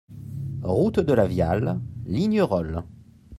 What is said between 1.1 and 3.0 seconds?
la Viale, Lignerolles